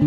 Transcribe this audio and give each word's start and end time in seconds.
Hola 0.00 0.06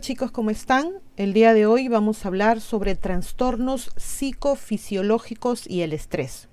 chicos, 0.00 0.30
¿cómo 0.30 0.50
están? 0.50 0.92
El 1.16 1.32
día 1.32 1.54
de 1.54 1.66
hoy 1.66 1.88
vamos 1.88 2.24
a 2.24 2.28
hablar 2.28 2.60
sobre 2.60 2.94
trastornos 2.94 3.90
psicofisiológicos 3.96 5.68
y 5.68 5.80
el 5.80 5.92
estrés. 5.92 6.48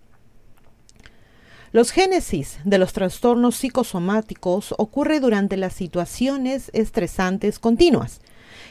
Los 1.75 1.91
génesis 1.91 2.57
de 2.63 2.77
los 2.77 2.93
trastornos 2.93 3.57
psicosomáticos 3.57 4.73
ocurre 4.77 5.20
durante 5.20 5.57
las 5.57 5.73
situaciones 5.73 6.71
estresantes 6.71 7.59
continuas. 7.59 8.21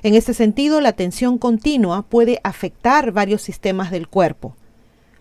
En 0.02 0.14
este 0.14 0.32
sentido, 0.32 0.80
la 0.80 0.94
tensión 0.94 1.36
continua 1.36 2.00
puede 2.00 2.40
afectar 2.44 3.12
varios 3.12 3.42
sistemas 3.42 3.90
del 3.90 4.08
cuerpo. 4.08 4.56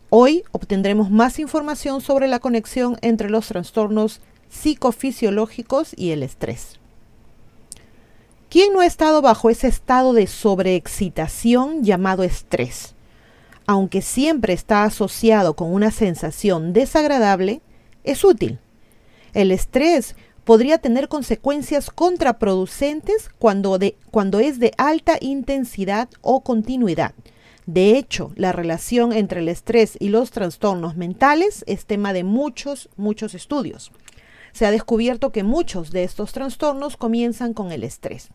Hoy 0.10 0.46
obtendremos 0.54 1.12
más 1.12 1.40
información 1.40 2.00
sobre 2.00 2.30
la 2.30 2.40
conexión 2.40 2.96
entre 3.02 3.30
los 3.30 3.50
trastornos 3.50 4.22
psicofisiológicos 4.48 5.92
y 5.98 6.12
el 6.12 6.24
estrés. 6.24 6.80
¿Quién 8.50 8.72
no 8.72 8.80
ha 8.80 8.86
estado 8.86 9.22
bajo 9.22 9.50
ese 9.50 9.68
estado 9.68 10.14
de 10.14 10.28
sobreexcitación 10.28 11.84
llamado 11.84 12.24
estrés? 12.24 12.96
Aunque 13.68 14.02
siempre 14.02 14.54
está 14.54 14.86
asociado 14.86 15.58
con 15.58 15.74
una 15.74 15.92
sensación 15.92 16.72
desagradable, 16.72 17.62
es 18.04 18.24
útil. 18.24 18.60
El 19.34 19.52
estrés 19.52 20.16
podría 20.44 20.78
tener 20.78 21.08
consecuencias 21.08 21.90
contraproducentes 21.90 23.30
cuando, 23.40 23.80
cuando 24.12 24.40
es 24.40 24.60
de 24.60 24.74
alta 24.78 25.18
intensidad 25.22 26.10
o 26.22 26.42
continuidad. 26.42 27.14
De 27.66 27.98
hecho, 27.98 28.32
la 28.36 28.52
relación 28.52 29.14
entre 29.14 29.40
el 29.40 29.48
estrés 29.48 29.96
y 30.00 30.10
los 30.10 30.32
trastornos 30.32 30.98
mentales 30.98 31.64
es 31.66 31.86
tema 31.86 32.12
de 32.12 32.24
muchos, 32.26 32.90
muchos 32.98 33.34
estudios. 33.36 33.92
Se 34.52 34.66
ha 34.66 34.72
descubierto 34.72 35.32
que 35.32 35.44
muchos 35.44 35.92
de 35.92 36.04
estos 36.04 36.34
trastornos 36.34 36.98
comienzan 36.98 37.54
con 37.54 37.72
el 37.72 37.84
estrés. 37.84 38.30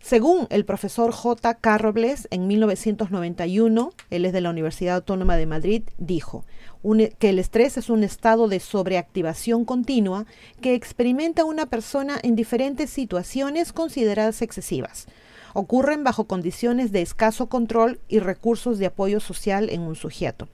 Según 0.00 0.46
el 0.50 0.64
profesor 0.64 1.12
J. 1.12 1.54
Carrobles, 1.54 2.28
en 2.30 2.46
1991, 2.46 3.92
él 4.10 4.24
es 4.24 4.32
de 4.32 4.40
la 4.40 4.50
Universidad 4.50 4.96
Autónoma 4.96 5.36
de 5.36 5.46
Madrid, 5.46 5.82
dijo 5.98 6.44
e, 6.84 7.12
que 7.18 7.30
el 7.30 7.38
estrés 7.38 7.76
es 7.76 7.90
un 7.90 8.04
estado 8.04 8.48
de 8.48 8.60
sobreactivación 8.60 9.64
continua 9.64 10.24
que 10.62 10.74
experimenta 10.74 11.44
una 11.44 11.66
persona 11.66 12.18
en 12.22 12.36
diferentes 12.36 12.90
situaciones 12.90 13.72
consideradas 13.72 14.40
excesivas. 14.40 15.08
Ocurren 15.52 16.04
bajo 16.04 16.24
condiciones 16.24 16.92
de 16.92 17.02
escaso 17.02 17.48
control 17.48 18.00
y 18.08 18.20
recursos 18.20 18.78
de 18.78 18.86
apoyo 18.86 19.18
social 19.18 19.68
en 19.68 19.80
un 19.80 19.96
sujeto. 19.96 20.48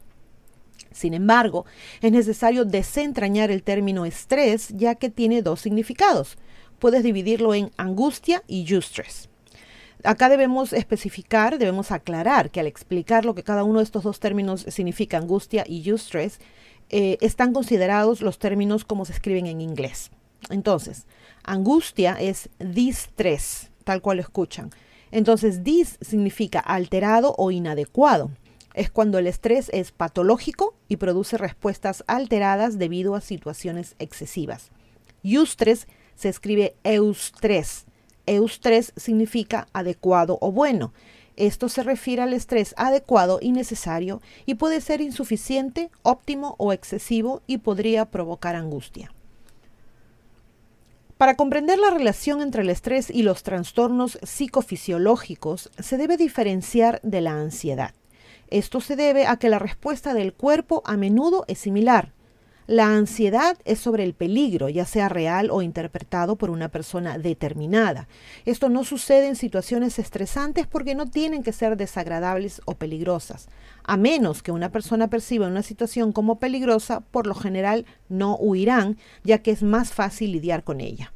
Sin 0.91 1.13
embargo, 1.13 1.67
es 2.01 2.13
necesario 2.13 2.65
desentrañar 2.65 3.51
el 3.51 3.63
término 3.63 4.07
estrés 4.07 4.69
ya 4.69 4.95
que 4.95 5.11
tiene 5.11 5.43
dos 5.43 5.61
significados. 5.61 6.39
Puedes 6.79 7.03
dividirlo 7.03 7.55
en 7.55 7.71
angustia 7.77 8.43
y 8.47 8.73
eustress. 8.73 9.29
Acá 10.05 10.29
debemos 10.29 10.75
especificar, 10.75 11.59
debemos 11.59 11.91
aclarar 11.91 12.51
que 12.51 12.61
al 12.61 12.67
explicar 12.67 13.25
lo 13.25 13.35
que 13.35 13.43
cada 13.43 13.65
uno 13.65 13.79
de 13.79 13.85
estos 13.85 14.03
dos 14.03 14.21
términos 14.21 14.67
significa, 14.69 15.17
angustia 15.17 15.65
y 15.67 15.89
eustress, 15.89 16.41
eh, 16.91 17.17
están 17.23 17.55
considerados 17.55 18.21
los 18.21 18.39
términos 18.39 18.85
como 18.85 19.07
se 19.07 19.13
escriben 19.13 19.47
en 19.47 19.63
inglés. 19.63 20.11
Entonces, 20.51 21.07
angustia 21.43 22.21
es 22.21 22.51
distress, 22.59 23.71
tal 23.85 24.03
cual 24.03 24.19
lo 24.19 24.23
escuchan. 24.23 24.71
Entonces, 25.11 25.65
dis 25.65 25.97
significa 26.03 26.61
alterado 26.61 27.35
o 27.39 27.51
inadecuado. 27.51 28.31
Es 28.75 28.91
cuando 28.91 29.19
el 29.19 29.27
estrés 29.27 29.71
es 29.73 29.91
patológico 29.91 30.75
y 30.87 30.99
produce 30.99 31.39
respuestas 31.39 32.05
alteradas 32.09 32.79
debido 32.79 33.15
a 33.15 33.23
situaciones 33.23 33.95
excesivas. 33.99 34.71
Eustress 35.23 35.87
se 36.15 36.29
escribe 36.29 36.75
eustress 36.85 37.87
Eustrés 38.27 38.93
significa 38.97 39.67
adecuado 39.73 40.39
o 40.41 40.53
bueno. 40.53 40.93
Esto 41.37 41.69
se 41.69 41.83
refiere 41.83 42.23
al 42.23 42.33
estrés 42.33 42.75
adecuado 42.77 43.39
y 43.41 43.53
necesario 43.53 44.21
y 44.47 44.55
puede 44.55 44.81
ser 44.81 45.01
insuficiente, 45.01 45.91
óptimo 46.03 46.55
o 46.59 46.73
excesivo 46.73 47.43
y 47.47 47.59
podría 47.59 48.05
provocar 48.07 48.55
angustia. 48.55 49.13
Para 51.19 51.37
comprender 51.37 51.79
la 51.79 51.91
relación 51.91 52.43
entre 52.43 52.63
el 52.63 52.71
estrés 52.71 53.09
y 53.09 53.23
los 53.23 53.43
trastornos 53.43 54.19
psicofisiológicos, 54.23 55.71
se 55.79 55.97
debe 55.97 56.17
diferenciar 56.17 57.01
de 57.03 57.21
la 57.21 57.33
ansiedad. 57.33 57.95
Esto 58.49 58.81
se 58.81 58.95
debe 58.95 59.27
a 59.27 59.37
que 59.37 59.49
la 59.49 59.59
respuesta 59.59 60.13
del 60.13 60.35
cuerpo 60.35 60.83
a 60.85 60.97
menudo 60.97 61.45
es 61.49 61.59
similar, 61.59 62.13
la 62.67 62.87
ansiedad 62.87 63.59
es 63.65 63.79
sobre 63.79 64.05
el 64.05 64.15
peligro, 64.15 64.69
ya 64.69 64.87
sea 64.87 65.09
real 65.09 65.51
o 65.51 65.61
interpretado 65.61 66.37
por 66.37 66.51
una 66.51 66.69
persona 66.69 67.19
determinada. 67.19 68.09
Esto 68.47 68.71
no 68.71 68.85
sucede 68.85 69.29
en 69.29 69.37
situaciones 69.37 69.99
estresantes 69.99 70.67
porque 70.67 70.95
no 70.95 71.07
tienen 71.07 71.43
que 71.43 71.53
ser 71.53 71.77
desagradables 71.77 72.63
o 72.65 72.75
peligrosas. 72.75 73.49
A 73.83 73.99
menos 73.99 74.43
que 74.43 74.53
una 74.53 74.73
persona 74.73 75.09
perciba 75.09 75.47
una 75.47 75.63
situación 75.63 76.13
como 76.13 76.39
peligrosa, 76.39 77.01
por 77.01 77.27
lo 77.27 77.35
general 77.35 77.85
no 78.09 78.37
huirán, 78.37 78.97
ya 79.25 79.39
que 79.39 79.51
es 79.51 79.63
más 79.63 79.93
fácil 79.93 80.33
lidiar 80.33 80.65
con 80.65 80.81
ella. 80.81 81.13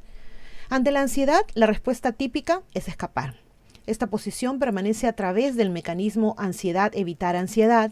Ante 0.68 0.90
la 0.90 1.00
ansiedad, 1.00 1.40
la 1.54 1.66
respuesta 1.66 2.12
típica 2.12 2.60
es 2.74 2.88
escapar. 2.88 3.36
Esta 3.86 4.08
posición 4.08 4.58
permanece 4.58 5.06
a 5.06 5.14
través 5.14 5.56
del 5.56 5.70
mecanismo 5.70 6.34
ansiedad-evitar 6.36 7.36
ansiedad 7.36 7.90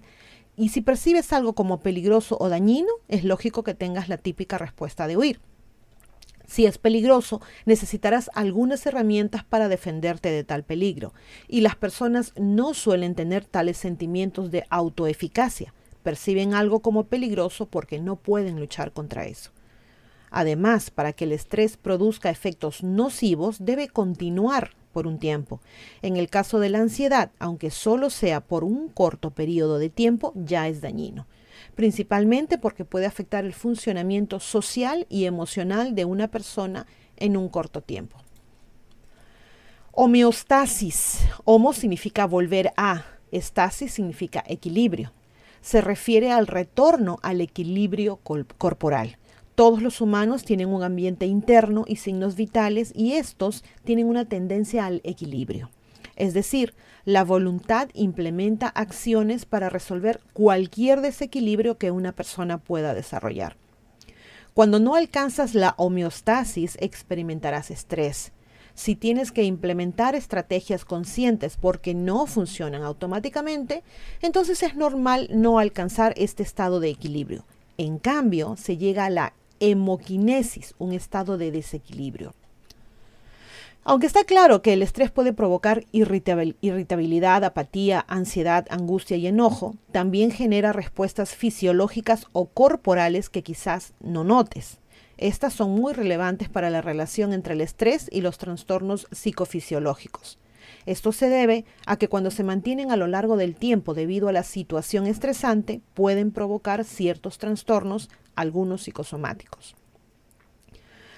y 0.56 0.71
si 0.71 0.81
percibes 0.81 1.33
algo 1.33 1.55
como 1.55 1.81
peligroso 1.81 2.37
o 2.41 2.49
dañino, 2.49 2.93
es 3.09 3.25
lógico 3.25 3.62
que 3.62 3.75
tengas 3.75 4.09
la 4.09 4.17
típica 4.17 4.59
respuesta 4.59 5.06
de 5.06 5.17
huir. 5.17 5.41
Si 6.47 6.65
es 6.65 6.78
peligroso, 6.78 7.41
necesitarás 7.65 8.31
algunas 8.34 8.87
herramientas 8.87 9.44
para 9.44 9.69
defenderte 9.69 10.31
de 10.31 10.44
tal 10.44 10.62
peligro, 10.62 11.12
y 11.49 11.61
las 11.61 11.75
personas 11.75 12.33
no 12.37 12.72
suelen 12.72 13.15
tener 13.15 13.44
tales 13.44 13.77
sentimientos 13.77 14.50
de 14.50 14.65
autoeficacia. 14.71 15.75
Perciben 16.03 16.55
algo 16.55 16.81
como 16.81 17.05
peligroso 17.05 17.67
porque 17.67 17.99
no 17.99 18.17
pueden 18.17 18.61
luchar 18.61 18.93
contra 18.93 19.27
eso. 19.27 19.50
Además, 20.31 20.91
para 20.91 21.12
que 21.12 21.25
el 21.25 21.33
estrés 21.33 21.77
produzca 21.77 22.31
efectos 22.31 22.83
nocivos, 22.84 23.65
debe 23.65 23.88
continuar 23.88 24.71
por 24.96 25.06
un 25.06 25.18
tiempo. 25.18 25.60
En 26.00 26.16
el 26.16 26.30
caso 26.30 26.58
de 26.58 26.70
la 26.70 26.78
ansiedad, 26.78 27.30
aunque 27.38 27.70
solo 27.70 28.08
sea 28.08 28.40
por 28.40 28.64
un 28.64 28.88
corto 28.88 29.30
periodo 29.30 29.78
de 29.78 29.90
tiempo, 29.90 30.32
ya 30.34 30.68
es 30.68 30.80
dañino, 30.80 31.26
principalmente 31.74 32.56
porque 32.56 32.86
puede 32.86 33.04
afectar 33.04 33.44
el 33.44 33.52
funcionamiento 33.52 34.40
social 34.40 35.06
y 35.10 35.26
emocional 35.26 35.94
de 35.94 36.06
una 36.06 36.28
persona 36.28 36.86
en 37.18 37.36
un 37.36 37.50
corto 37.50 37.82
tiempo. 37.82 38.16
Homeostasis. 39.92 41.18
Homo 41.44 41.74
significa 41.74 42.26
volver 42.26 42.72
a, 42.78 43.04
estasis 43.31 43.92
significa 43.92 44.42
equilibrio. 44.46 45.12
Se 45.60 45.82
refiere 45.82 46.32
al 46.32 46.46
retorno 46.46 47.19
al 47.22 47.42
equilibrio 47.42 48.19
corporal. 48.56 49.19
Todos 49.56 49.81
los 49.81 50.03
humanos 50.03 50.44
tienen 50.44 50.69
un 50.69 50.82
ambiente 50.82 51.25
interno 51.25 51.87
y 51.88 51.97
signos 51.97 52.37
vitales 52.37 52.93
y 52.94 53.14
estos 53.14 53.64
tienen 53.85 54.06
una 54.06 54.26
tendencia 54.26 54.85
al 54.85 55.00
equilibrio. 55.03 55.70
Es 56.14 56.35
decir, 56.35 56.75
la 57.06 57.25
voluntad 57.25 57.88
implementa 57.94 58.69
acciones 58.69 59.47
para 59.47 59.70
resolver 59.70 60.20
cualquier 60.35 61.00
desequilibrio 61.00 61.79
que 61.79 61.91
una 61.91 62.12
persona 62.12 62.58
pueda 62.58 62.93
desarrollar. 62.93 63.56
Cuando 64.53 64.79
no 64.79 64.94
alcanzas 64.94 65.55
la 65.55 65.73
homeostasis, 65.79 66.76
experimentarás 66.79 67.70
estrés. 67.70 68.32
Si 68.75 68.94
tienes 68.94 69.32
que 69.32 69.44
implementar 69.44 70.14
estrategias 70.14 70.85
conscientes 70.85 71.56
porque 71.56 71.94
no 71.94 72.26
funcionan 72.26 72.82
automáticamente, 72.82 73.85
entonces 74.20 74.62
es 74.62 74.76
normal 74.76 75.31
no 75.32 75.59
alcanzar 75.59 76.12
este 76.19 76.43
estado 76.43 76.79
de 76.79 76.91
equilibrio. 76.91 77.47
En 77.79 77.99
cambio, 77.99 78.56
se 78.59 78.76
llega 78.76 79.06
a 79.06 79.11
la 79.11 79.32
hemoquinesis, 79.61 80.75
un 80.79 80.93
estado 80.93 81.38
de 81.38 81.50
desequilibrio. 81.50 82.35
Aunque 83.88 84.08
está 84.08 84.25
claro 84.25 84.62
que 84.62 84.73
el 84.73 84.82
estrés 84.82 85.12
puede 85.12 85.32
provocar 85.32 85.85
irritabilidad, 85.93 87.44
apatía, 87.44 88.05
ansiedad, 88.08 88.67
angustia 88.69 89.17
y 89.17 89.29
enojo, 89.29 89.76
también 89.93 90.32
genera 90.32 90.73
respuestas 90.73 91.37
fisiológicas 91.37 92.26
o 92.32 92.47
corporales 92.47 93.31
que 93.31 93.43
quizás 93.43 93.93
no 94.00 94.25
notes. 94.25 94.79
Estas 95.19 95.55
son 95.55 95.70
muy 95.70 95.94
relevantes 95.94 96.49
para 96.49 96.69
la 96.69 96.82
relación 96.82 97.32
entre 97.32 97.55
el 97.55 97.61
estrés 97.61 98.09
y 98.11 98.23
los 98.23 98.38
trastornos 98.38 99.06
psicofisiológicos. 99.12 100.38
Esto 100.85 101.12
se 101.12 101.29
debe 101.29 101.64
a 101.87 101.97
que 101.97 102.09
cuando 102.09 102.31
se 102.31 102.43
mantienen 102.43 102.91
a 102.91 102.97
lo 102.97 103.06
largo 103.06 103.37
del 103.37 103.55
tiempo 103.55 103.94
debido 103.94 104.29
a 104.29 104.32
la 104.32 104.43
situación 104.43 105.06
estresante, 105.06 105.81
pueden 105.94 106.32
provocar 106.32 106.85
ciertos 106.85 107.38
trastornos, 107.38 108.11
algunos 108.37 108.83
psicosomáticos. 108.83 109.75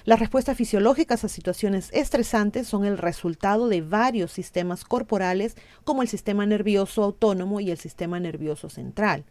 Las 0.04 0.20
respuestas 0.20 0.56
fisiológicas 0.56 1.24
a 1.24 1.28
situaciones 1.28 1.90
estresantes 1.92 2.66
son 2.66 2.86
el 2.86 2.96
resultado 2.96 3.68
de 3.68 3.82
varios 3.82 4.32
sistemas 4.32 4.84
corporales 4.84 5.54
como 5.84 6.00
el 6.00 6.08
sistema 6.08 6.46
nervioso 6.46 7.02
autónomo 7.02 7.60
y 7.60 7.70
el 7.70 7.76
sistema 7.76 8.18
nervioso 8.18 8.70
central. 8.70 9.26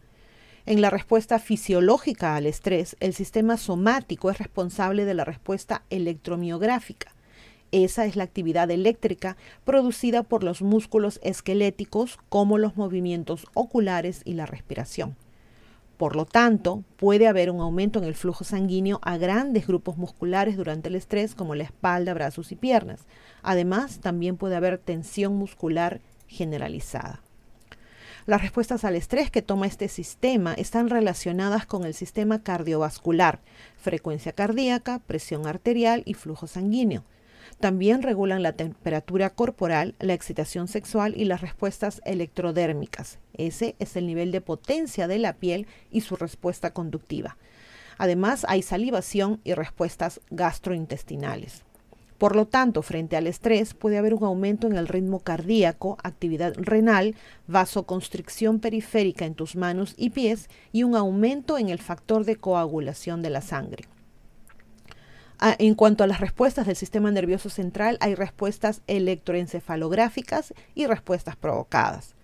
En 0.66 0.80
la 0.80 0.90
respuesta 0.90 1.40
fisiológica 1.40 2.36
al 2.36 2.46
estrés, 2.46 2.96
el 3.00 3.12
sistema 3.12 3.56
somático 3.56 4.30
es 4.30 4.38
responsable 4.38 5.04
de 5.04 5.14
la 5.14 5.24
respuesta 5.24 5.82
electromiográfica. 5.90 7.12
Esa 7.72 8.06
es 8.06 8.16
la 8.16 8.24
actividad 8.24 8.70
eléctrica 8.70 9.36
producida 9.64 10.22
por 10.22 10.44
los 10.44 10.62
músculos 10.62 11.18
esqueléticos 11.24 12.18
como 12.28 12.56
los 12.56 12.76
movimientos 12.76 13.46
oculares 13.54 14.22
y 14.24 14.34
la 14.34 14.46
respiración. 14.46 15.16
Por 15.98 16.14
lo 16.14 16.24
tanto, 16.26 16.84
puede 16.96 17.26
haber 17.26 17.50
un 17.50 17.60
aumento 17.60 17.98
en 17.98 18.04
el 18.04 18.14
flujo 18.14 18.44
sanguíneo 18.44 19.00
a 19.02 19.18
grandes 19.18 19.66
grupos 19.66 19.98
musculares 19.98 20.56
durante 20.56 20.88
el 20.88 20.94
estrés 20.94 21.34
como 21.34 21.56
la 21.56 21.64
espalda, 21.64 22.14
brazos 22.14 22.52
y 22.52 22.56
piernas. 22.56 23.04
Además, 23.42 23.98
también 23.98 24.36
puede 24.36 24.54
haber 24.54 24.78
tensión 24.78 25.34
muscular 25.34 26.00
generalizada. 26.28 27.20
Las 28.26 28.42
respuestas 28.42 28.84
al 28.84 28.94
estrés 28.94 29.32
que 29.32 29.42
toma 29.42 29.66
este 29.66 29.88
sistema 29.88 30.54
están 30.54 30.88
relacionadas 30.88 31.66
con 31.66 31.84
el 31.84 31.94
sistema 31.94 32.44
cardiovascular, 32.44 33.40
frecuencia 33.76 34.32
cardíaca, 34.32 35.00
presión 35.00 35.48
arterial 35.48 36.02
y 36.04 36.14
flujo 36.14 36.46
sanguíneo. 36.46 37.02
También 37.60 38.02
regulan 38.02 38.42
la 38.42 38.52
temperatura 38.52 39.30
corporal, 39.30 39.94
la 39.98 40.14
excitación 40.14 40.68
sexual 40.68 41.14
y 41.16 41.24
las 41.24 41.40
respuestas 41.40 42.00
electrodérmicas. 42.04 43.18
Ese 43.34 43.74
es 43.78 43.96
el 43.96 44.06
nivel 44.06 44.32
de 44.32 44.40
potencia 44.40 45.08
de 45.08 45.18
la 45.18 45.34
piel 45.34 45.66
y 45.90 46.02
su 46.02 46.16
respuesta 46.16 46.72
conductiva. 46.72 47.36
Además, 47.98 48.46
hay 48.48 48.62
salivación 48.62 49.40
y 49.44 49.54
respuestas 49.54 50.20
gastrointestinales. 50.30 51.64
Por 52.18 52.34
lo 52.34 52.46
tanto, 52.46 52.82
frente 52.82 53.16
al 53.16 53.28
estrés 53.28 53.74
puede 53.74 53.96
haber 53.96 54.12
un 54.12 54.24
aumento 54.24 54.66
en 54.66 54.76
el 54.76 54.88
ritmo 54.88 55.20
cardíaco, 55.20 55.98
actividad 56.02 56.52
renal, 56.56 57.14
vasoconstricción 57.46 58.58
periférica 58.58 59.24
en 59.24 59.34
tus 59.34 59.54
manos 59.54 59.94
y 59.96 60.10
pies 60.10 60.50
y 60.72 60.82
un 60.82 60.96
aumento 60.96 61.58
en 61.58 61.68
el 61.68 61.78
factor 61.78 62.24
de 62.24 62.34
coagulación 62.34 63.22
de 63.22 63.30
la 63.30 63.40
sangre. 63.40 63.84
Ah, 65.40 65.54
en 65.60 65.76
cuanto 65.76 66.02
a 66.02 66.08
las 66.08 66.20
respuestas 66.20 66.66
del 66.66 66.74
sistema 66.74 67.12
nervioso 67.12 67.48
central, 67.48 67.96
hay 68.00 68.16
respuestas 68.16 68.82
electroencefalográficas 68.88 70.52
y 70.74 70.86
respuestas 70.86 71.36
provocadas. 71.36 72.16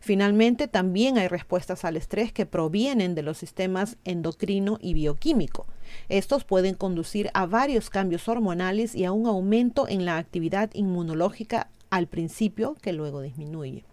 Finalmente, 0.00 0.68
también 0.68 1.18
hay 1.18 1.28
respuestas 1.28 1.84
al 1.84 1.96
estrés 1.96 2.32
que 2.32 2.46
provienen 2.46 3.14
de 3.14 3.22
los 3.22 3.38
sistemas 3.38 3.98
endocrino 4.04 4.78
y 4.80 4.94
bioquímico. 4.94 5.66
Estos 6.08 6.44
pueden 6.44 6.74
conducir 6.74 7.30
a 7.34 7.46
varios 7.46 7.90
cambios 7.90 8.26
hormonales 8.26 8.94
y 8.94 9.04
a 9.04 9.12
un 9.12 9.26
aumento 9.26 9.86
en 9.86 10.06
la 10.06 10.16
actividad 10.16 10.70
inmunológica 10.72 11.68
al 11.90 12.08
principio 12.08 12.74
que 12.80 12.94
luego 12.94 13.20
disminuye. 13.20 13.84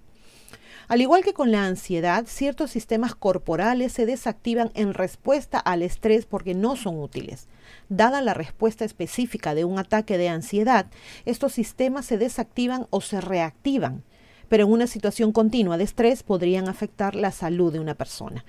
Al 0.87 1.01
igual 1.01 1.23
que 1.23 1.33
con 1.33 1.51
la 1.51 1.65
ansiedad, 1.65 2.25
ciertos 2.27 2.71
sistemas 2.71 3.13
corporales 3.13 3.93
se 3.93 4.05
desactivan 4.05 4.71
en 4.73 4.93
respuesta 4.93 5.59
al 5.59 5.83
estrés 5.83 6.25
porque 6.25 6.55
no 6.55 6.75
son 6.75 6.99
útiles. 6.99 7.47
Dada 7.89 8.21
la 8.21 8.33
respuesta 8.33 8.85
específica 8.85 9.53
de 9.53 9.65
un 9.65 9.77
ataque 9.77 10.17
de 10.17 10.29
ansiedad, 10.29 10.87
estos 11.25 11.53
sistemas 11.53 12.05
se 12.05 12.17
desactivan 12.17 12.87
o 12.89 13.01
se 13.01 13.21
reactivan, 13.21 14.03
pero 14.47 14.65
en 14.65 14.71
una 14.71 14.87
situación 14.87 15.31
continua 15.31 15.77
de 15.77 15.83
estrés 15.83 16.23
podrían 16.23 16.67
afectar 16.67 17.15
la 17.15 17.31
salud 17.31 17.71
de 17.71 17.79
una 17.79 17.95
persona. 17.95 18.43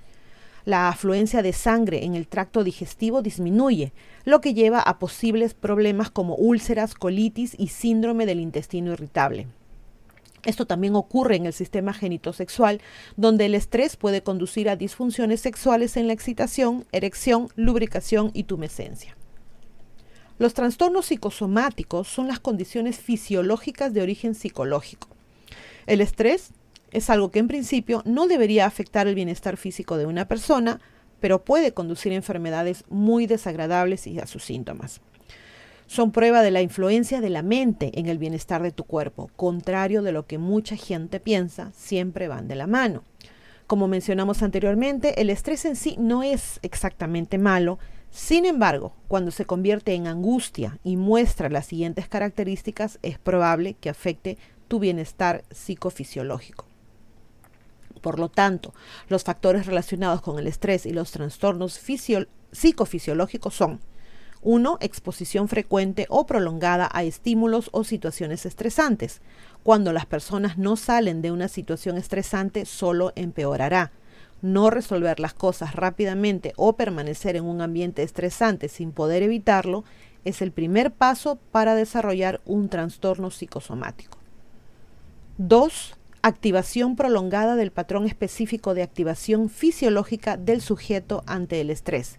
La 0.65 0.89
afluencia 0.89 1.43
de 1.43 1.53
sangre 1.53 2.05
en 2.05 2.15
el 2.15 2.29
tracto 2.29 2.65
digestivo 2.65 3.23
disminuye, 3.23 3.93
lo 4.25 4.41
que 4.41 4.55
lleva 4.55 4.81
a 4.81 4.99
posibles 4.99 5.55
problemas 5.55 6.11
como 6.11 6.35
úlceras, 6.37 6.95
colitis 6.95 7.55
y 7.59 7.69
síndrome 7.69 8.27
del 8.27 8.41
intestino 8.41 8.93
irritable. 8.93 9.47
Esto 10.45 10.67
también 10.67 10.95
ocurre 10.95 11.37
en 11.37 11.47
el 11.47 11.53
sistema 11.53 11.93
genitosexual, 11.93 12.81
donde 13.17 13.47
el 13.47 13.55
estrés 13.55 13.97
puede 13.97 14.23
conducir 14.23 14.69
a 14.69 14.77
disfunciones 14.77 15.41
sexuales 15.41 15.97
en 15.97 16.07
la 16.07 16.13
excitación, 16.13 16.87
erección, 16.93 17.49
lubricación 17.57 18.31
y 18.33 18.45
tumescencia. 18.45 19.17
Los 20.39 20.55
trastornos 20.55 21.07
psicosomáticos 21.07 22.09
son 22.09 22.27
las 22.27 22.41
condiciones 22.41 22.99
fisiológicas 22.99 23.93
de 23.93 24.01
origen 24.01 24.35
psicológico. 24.35 25.09
El 25.87 26.01
estrés 26.01 26.53
es 26.93 27.11
algo 27.11 27.31
que 27.31 27.41
en 27.41 27.49
principio 27.49 28.03
no 28.07 28.27
debería 28.27 28.65
afectar 28.65 29.07
el 29.07 29.15
bienestar 29.15 29.59
físico 29.59 29.99
de 29.99 30.07
una 30.07 30.27
persona, 30.27 30.81
pero 31.21 31.45
puede 31.45 31.73
conducir 31.73 32.13
a 32.13 32.17
enfermedades 32.17 32.85
muy 32.89 33.27
desagradables 33.27 34.07
y 34.07 34.19
a 34.19 34.27
sus 34.27 34.43
síntomas 34.43 35.03
son 35.91 36.13
prueba 36.13 36.43
de 36.43 36.53
la 36.53 36.63
influencia 36.63 37.21
de 37.21 37.31
la 37.31 37.43
mente 37.43 37.99
en 37.99 38.07
el 38.07 38.17
bienestar 38.17 38.63
de 38.63 38.71
tu 38.71 38.85
cuerpo, 38.85 39.29
contrario 39.35 40.03
de 40.03 40.13
lo 40.13 40.25
que 40.25 40.39
mucha 40.39 40.77
gente 40.77 41.19
piensa, 41.19 41.73
siempre 41.75 42.29
van 42.29 42.47
de 42.47 42.55
la 42.55 42.69
mano. 42.69 43.03
Como 43.67 43.89
mencionamos 43.89 44.45
anteriormente, 44.45 45.21
el 45.21 45.31
estrés 45.31 45.65
en 45.65 45.75
sí 45.75 45.97
no 45.99 46.23
es 46.23 46.61
exactamente 46.63 47.39
malo, 47.39 47.81
sin 48.09 48.47
embargo, 48.47 48.95
cuando 49.09 49.33
se 49.33 49.47
convierte 49.47 49.93
en 49.95 50.07
angustia 50.07 50.79
y 50.85 50.95
muestra 50.95 51.49
las 51.49 51.67
siguientes 51.67 52.07
características, 52.07 53.01
es 53.03 53.19
probable 53.19 53.75
que 53.75 53.91
afecte 53.91 54.39
tu 54.69 54.79
bienestar 54.79 55.43
psicofisiológico. 55.51 56.67
Por 58.01 58.21
lo 58.21 58.29
tanto, 58.29 58.75
los 59.09 59.25
factores 59.25 59.67
relacionados 59.67 60.23
con 60.23 60.39
el 60.39 60.47
estrés 60.47 60.87
y 60.87 60.93
los 60.93 61.11
trastornos 61.11 61.81
psicofisiológicos 62.53 63.55
son 63.55 63.81
1. 64.43 64.79
Exposición 64.81 65.49
frecuente 65.49 66.07
o 66.09 66.27
prolongada 66.27 66.89
a 66.93 67.03
estímulos 67.03 67.69
o 67.73 67.85
situaciones 67.85 68.47
estresantes. 68.47 69.21
Cuando 69.63 69.93
las 69.93 70.07
personas 70.07 70.57
no 70.57 70.77
salen 70.77 71.21
de 71.21 71.31
una 71.31 71.49
situación 71.49 71.99
estresante, 71.99 72.65
solo 72.65 73.13
empeorará. 73.17 73.93
No 74.41 74.71
resolver 74.71 75.21
las 75.21 75.35
cosas 75.35 75.75
rápidamente 75.75 76.55
o 76.57 76.75
permanecer 76.75 77.37
en 77.37 77.45
un 77.45 77.61
ambiente 77.61 78.03
estresante 78.03 78.69
sin 78.69 78.93
poder 78.93 79.23
evitarlo 79.23 79.85
es 80.25 80.41
el 80.41 80.53
primer 80.53 80.91
paso 80.91 81.39
para 81.53 81.75
desarrollar 81.75 82.41
un 82.47 82.71
trastorno 82.71 83.31
psicosomático. 83.31 84.19
2. 85.37 85.97
Activación 86.23 86.97
prolongada 86.97 87.57
del 87.57 87.71
patrón 87.71 88.07
específico 88.07 88.73
de 88.73 88.83
activación 88.83 89.51
fisiológica 89.51 90.39
del 90.39 90.63
sujeto 90.63 91.23
ante 91.27 91.61
el 91.61 91.71
estrés. 91.71 92.19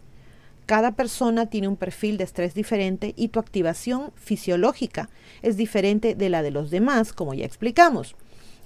Cada 0.65 0.93
persona 0.93 1.47
tiene 1.47 1.67
un 1.67 1.75
perfil 1.75 2.17
de 2.17 2.23
estrés 2.23 2.53
diferente 2.53 3.13
y 3.17 3.29
tu 3.29 3.39
activación 3.39 4.11
fisiológica 4.15 5.09
es 5.41 5.57
diferente 5.57 6.15
de 6.15 6.29
la 6.29 6.43
de 6.43 6.51
los 6.51 6.71
demás, 6.71 7.13
como 7.13 7.33
ya 7.33 7.45
explicamos. 7.45 8.15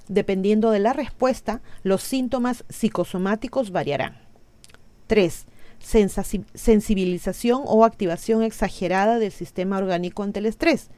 Dependiendo 0.08 0.70
de 0.72 0.80
la 0.80 0.94
respuesta, 0.94 1.62
los 1.82 2.04
síntomas 2.04 2.64
psicosomáticos 2.70 3.72
variarán. 3.72 4.18
3. 5.08 5.46
Sensibilización 6.54 7.64
o 7.66 7.84
activación 7.84 8.44
exagerada 8.44 9.20
del 9.20 9.32
sistema 9.32 9.78
orgánico 9.78 10.24
ante 10.24 10.40
el 10.40 10.46
estrés. 10.46 10.90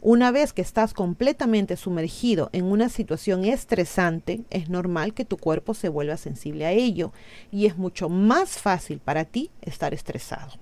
Una 0.00 0.30
vez 0.30 0.52
que 0.52 0.62
estás 0.62 0.94
completamente 0.94 1.76
sumergido 1.76 2.50
en 2.52 2.66
una 2.66 2.88
situación 2.88 3.44
estresante, 3.44 4.42
es 4.50 4.68
normal 4.68 5.12
que 5.12 5.24
tu 5.24 5.36
cuerpo 5.36 5.74
se 5.74 5.88
vuelva 5.88 6.16
sensible 6.16 6.66
a 6.66 6.70
ello 6.70 7.12
y 7.50 7.66
es 7.66 7.76
mucho 7.76 8.08
más 8.08 8.58
fácil 8.58 9.00
para 9.00 9.24
ti 9.24 9.50
estar 9.60 9.94
estresado. 9.94 10.52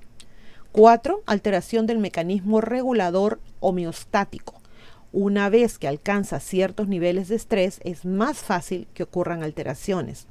4. 0.72 1.22
Alteración 1.26 1.86
del 1.86 1.98
mecanismo 1.98 2.62
regulador 2.62 3.40
homeostático. 3.60 4.54
Una 5.12 5.50
vez 5.50 5.78
que 5.78 5.88
alcanza 5.88 6.40
ciertos 6.40 6.88
niveles 6.88 7.28
de 7.28 7.36
estrés, 7.36 7.80
es 7.84 8.06
más 8.06 8.38
fácil 8.38 8.88
que 8.94 9.02
ocurran 9.02 9.42
alteraciones. 9.42 10.28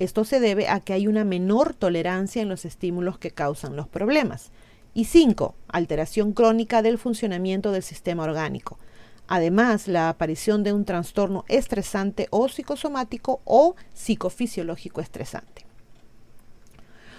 Esto 0.00 0.24
se 0.24 0.40
debe 0.40 0.68
a 0.68 0.80
que 0.80 0.92
hay 0.92 1.06
una 1.06 1.24
menor 1.24 1.74
tolerancia 1.74 2.42
en 2.42 2.48
los 2.48 2.64
estímulos 2.64 3.18
que 3.18 3.30
causan 3.30 3.76
los 3.76 3.88
problemas. 3.88 4.50
Y 4.98 5.04
5. 5.04 5.54
Alteración 5.68 6.32
crónica 6.32 6.82
del 6.82 6.98
funcionamiento 6.98 7.70
del 7.70 7.84
sistema 7.84 8.24
orgánico. 8.24 8.80
Además, 9.28 9.86
la 9.86 10.08
aparición 10.08 10.64
de 10.64 10.72
un 10.72 10.84
trastorno 10.84 11.44
estresante 11.46 12.26
o 12.30 12.48
psicosomático 12.48 13.40
o 13.44 13.76
psicofisiológico 13.94 15.00
estresante. 15.00 15.64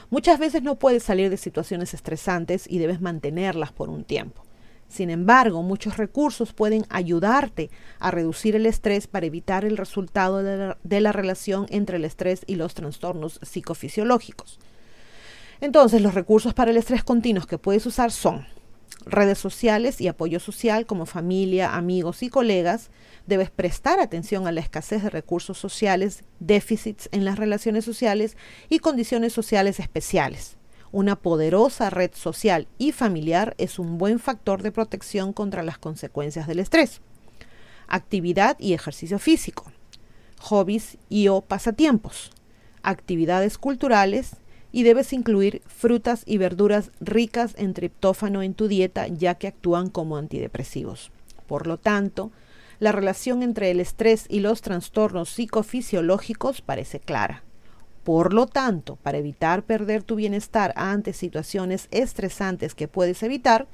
Muchas 0.10 0.40
veces 0.40 0.62
no 0.62 0.76
puedes 0.76 1.04
salir 1.04 1.30
de 1.30 1.38
situaciones 1.38 1.94
estresantes 1.94 2.70
y 2.70 2.80
debes 2.80 3.00
mantenerlas 3.00 3.72
por 3.72 3.88
un 3.88 4.04
tiempo. 4.04 4.44
Sin 4.90 5.10
embargo, 5.10 5.64
muchos 5.64 5.96
recursos 5.96 6.52
pueden 6.52 6.86
ayudarte 6.90 7.70
a 8.00 8.12
reducir 8.12 8.58
el 8.58 8.66
estrés 8.66 9.08
para 9.08 9.28
evitar 9.28 9.64
el 9.64 9.78
resultado 9.78 10.44
de 10.44 10.58
la, 10.58 10.78
de 10.84 11.00
la 11.00 11.14
relación 11.14 11.66
entre 11.70 11.96
el 11.96 12.04
estrés 12.04 12.42
y 12.46 12.56
los 12.56 12.74
trastornos 12.74 13.40
psicofisiológicos. 13.42 14.60
Entonces, 15.62 16.02
los 16.02 16.14
recursos 16.14 16.54
para 16.54 16.72
el 16.72 16.78
estrés 16.78 17.04
continuos 17.04 17.46
que 17.46 17.58
puedes 17.58 17.86
usar 17.86 18.12
son 18.12 18.48
redes 19.06 19.38
sociales 19.38 20.00
y 20.02 20.08
apoyo 20.08 20.40
social 20.40 20.86
como 20.86 21.06
familia, 21.06 21.76
amigos 21.76 22.24
y 22.24 22.30
colegas. 22.30 22.90
Debes 23.28 23.50
prestar 23.50 24.00
atención 24.00 24.48
a 24.48 24.52
la 24.52 24.62
escasez 24.62 25.04
de 25.04 25.10
recursos 25.10 25.58
sociales, 25.58 26.24
déficits 26.40 27.10
en 27.12 27.26
las 27.26 27.38
relaciones 27.38 27.86
sociales 27.86 28.38
y 28.70 28.80
condiciones 28.80 29.34
sociales 29.34 29.80
especiales. 29.80 30.58
Una 30.92 31.18
poderosa 31.18 31.90
red 31.90 32.12
social 32.14 32.68
y 32.78 32.92
familiar 32.94 33.54
es 33.58 33.78
un 33.80 33.98
buen 33.98 34.20
factor 34.20 34.64
de 34.64 34.72
protección 34.72 35.34
contra 35.34 35.62
las 35.62 35.78
consecuencias 35.78 36.48
del 36.48 36.60
estrés. 36.60 37.02
Actividad 37.88 38.58
y 38.60 38.74
ejercicio 38.74 39.20
físico. 39.20 39.72
Hobbies 40.40 40.98
y 41.10 41.28
o 41.28 41.42
pasatiempos. 41.42 42.32
Actividades 42.82 43.58
culturales 43.58 44.38
y 44.72 44.84
debes 44.84 45.14
incluir 45.14 45.62
frutas 45.66 46.24
y 46.26 46.38
verduras 46.38 46.92
ricas 47.00 47.54
en 47.58 47.74
triptófano 47.74 48.44
en 48.44 48.54
tu 48.54 48.68
dieta 48.68 49.08
ya 49.08 49.36
que 49.36 49.48
actúan 49.48 49.90
como 49.90 50.18
antidepresivos. 50.18 51.12
Por 51.48 51.68
lo 51.68 51.78
tanto, 51.78 52.32
la 52.80 52.92
relación 52.92 53.44
entre 53.44 53.72
el 53.72 53.80
estrés 53.80 54.26
y 54.30 54.40
los 54.40 54.62
trastornos 54.62 55.30
psicofisiológicos 55.30 56.62
parece 56.62 57.00
clara. 57.00 57.44
Por 58.04 58.34
lo 58.34 58.48
tanto, 58.48 58.96
para 58.98 59.18
evitar 59.18 59.64
perder 59.64 60.04
tu 60.04 60.16
bienestar 60.16 60.74
ante 60.76 61.14
situaciones 61.14 61.88
estresantes 61.92 62.74
que 62.74 62.88
puedes 62.88 63.22
evitar, 63.24 63.68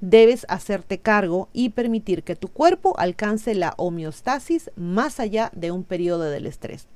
debes 0.00 0.46
hacerte 0.48 0.98
cargo 0.98 1.48
y 1.52 1.70
permitir 1.70 2.22
que 2.22 2.36
tu 2.36 2.48
cuerpo 2.48 2.98
alcance 2.98 3.54
la 3.54 3.74
homeostasis 3.76 4.70
más 4.76 5.20
allá 5.20 5.50
de 5.54 5.70
un 5.70 5.84
periodo 5.84 6.24
del 6.24 6.46
estrés. 6.46 6.86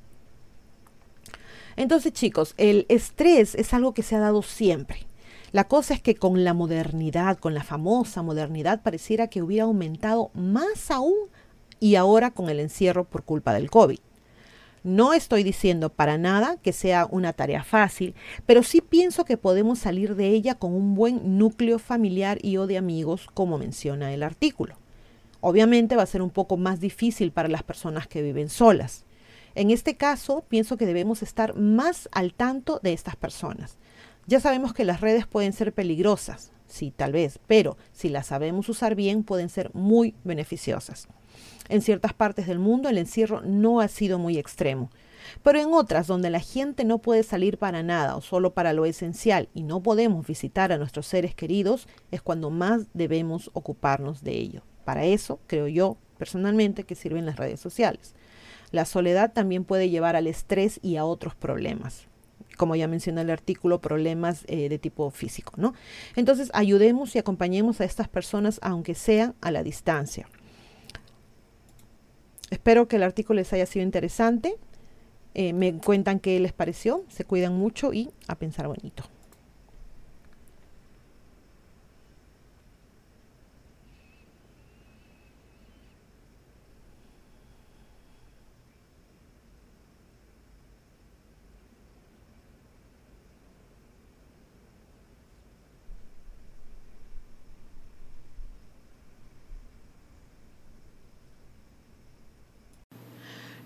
Entonces, 1.76 2.12
chicos, 2.12 2.54
el 2.56 2.87
estrés 2.88 3.54
es 3.54 3.75
algo 3.75 3.95
que 3.95 4.02
se 4.02 4.16
ha 4.16 4.21
dado 4.21 4.42
siempre. 4.42 5.06
La 5.52 5.64
cosa 5.64 5.95
es 5.95 6.02
que 6.02 6.16
con 6.16 6.45
la 6.45 6.54
modernidad, 6.54 7.38
con 7.38 7.54
la 7.54 7.62
famosa 7.62 8.23
modernidad, 8.23 8.83
pareciera 8.83 9.28
que 9.28 9.42
hubiera 9.42 9.64
aumentado 9.64 10.30
más 10.35 10.90
aún 10.90 11.14
y 11.80 11.95
ahora 11.95 12.30
con 12.30 12.50
el 12.50 12.61
encierro 12.61 13.04
por 13.04 13.25
culpa 13.25 13.54
del 13.54 13.71
COVID. 13.71 13.99
No 14.83 15.14
estoy 15.14 15.42
diciendo 15.42 15.88
para 15.88 16.16
nada 16.18 16.59
que 16.62 16.73
sea 16.73 17.09
una 17.11 17.33
tarea 17.33 17.64
fácil, 17.64 18.14
pero 18.45 18.62
sí 18.62 18.80
pienso 18.80 19.25
que 19.25 19.37
podemos 19.37 19.78
salir 19.78 20.14
de 20.14 20.28
ella 20.28 20.56
con 20.56 20.75
un 20.75 20.95
buen 20.95 21.38
núcleo 21.38 21.78
familiar 21.78 22.38
y 22.40 22.59
o 22.59 22.66
de 22.66 22.78
amigos, 22.78 23.26
como 23.35 23.59
menciona 23.59 24.12
el 24.12 24.23
artículo. 24.23 24.76
Obviamente 25.40 25.97
va 25.97 26.02
a 26.02 26.06
ser 26.06 26.21
un 26.23 26.30
poco 26.30 26.56
más 26.56 26.80
difícil 26.80 27.33
para 27.33 27.49
las 27.49 27.62
personas 27.62 28.06
que 28.06 28.21
viven 28.21 28.49
solas. 28.49 29.05
En 29.56 29.70
este 29.70 29.96
caso, 29.96 30.44
pienso 30.46 30.76
que 30.76 30.84
debemos 30.84 31.22
estar 31.22 31.56
más 31.56 32.10
al 32.12 32.34
tanto 32.34 32.78
de 32.82 32.92
estas 32.92 33.16
personas. 33.16 33.78
Ya 34.26 34.38
sabemos 34.38 34.75
que 34.75 34.84
las 34.84 35.00
redes 35.00 35.26
pueden 35.26 35.54
ser 35.54 35.72
peligrosas, 35.72 36.52
sí, 36.66 36.92
tal 36.94 37.12
vez, 37.12 37.40
pero 37.46 37.78
si 37.94 38.10
las 38.10 38.26
sabemos 38.26 38.68
usar 38.68 38.94
bien, 38.94 39.22
pueden 39.22 39.48
ser 39.48 39.70
muy 39.72 40.14
beneficiosas. 40.25 41.08
En 41.70 41.80
ciertas 41.80 42.12
partes 42.12 42.46
del 42.46 42.58
mundo 42.58 42.90
el 42.90 42.98
encierro 42.98 43.40
no 43.40 43.80
ha 43.80 43.88
sido 43.88 44.18
muy 44.18 44.36
extremo, 44.36 44.90
pero 45.42 45.58
en 45.58 45.72
otras 45.72 46.06
donde 46.06 46.28
la 46.28 46.40
gente 46.40 46.84
no 46.84 46.98
puede 46.98 47.22
salir 47.22 47.56
para 47.56 47.82
nada 47.82 48.14
o 48.14 48.20
solo 48.20 48.52
para 48.52 48.75
lo 48.75 48.84
esencial 48.84 49.48
y 49.54 49.62
no 49.62 49.82
podemos 49.82 50.26
visitar 50.26 50.70
a 50.70 50.76
nuestros 50.76 51.06
seres 51.06 51.34
queridos, 51.34 51.88
es 52.10 52.20
cuando 52.20 52.50
más 52.50 52.88
debemos 52.92 53.48
ocuparnos 53.54 54.22
de 54.22 54.32
ello. 54.32 54.60
Para 54.84 55.06
eso, 55.06 55.40
creo 55.46 55.66
yo 55.66 55.96
personalmente, 56.18 56.84
que 56.84 56.94
sirven 56.94 57.25
las 57.25 57.36
redes 57.36 57.60
sociales. 57.60 58.14
La 58.70 58.85
soledad 58.85 59.32
también 59.32 59.64
puede 59.64 59.90
llevar 59.90 60.16
al 60.16 60.26
estrés 60.26 60.80
y 60.82 60.96
a 60.96 61.04
otros 61.04 61.35
problemas 61.35 62.08
como 62.56 62.75
ya 62.75 62.88
mencioné 62.88 63.20
el 63.20 63.30
artículo, 63.30 63.80
problemas 63.80 64.44
eh, 64.49 64.68
de 64.68 64.78
tipo 64.78 65.11
físico, 65.11 65.52
¿no? 65.56 65.75
Entonces, 66.16 66.50
ayudemos 66.54 67.14
y 67.14 67.18
acompañemos 67.18 67.80
a 67.80 67.85
estas 67.85 68.08
personas, 68.08 68.58
aunque 68.62 68.94
sea 68.94 69.35
a 69.42 69.50
la 69.50 69.62
distancia. 69.62 70.26
Espero 72.50 72.88
que 72.88 72.96
el 72.96 73.02
artículo 73.02 73.38
les 73.38 73.52
haya 73.52 73.66
sido 73.66 73.85
interesante. 73.85 74.56
Eh, 75.35 75.52
me 75.52 75.76
cuentan 75.78 76.18
qué 76.18 76.40
les 76.40 76.52
pareció. 76.52 77.04
Se 77.08 77.25
cuidan 77.25 77.54
mucho 77.54 77.92
y 77.92 78.11
a 78.26 78.37
pensar 78.37 78.68
bonito. 78.68 79.04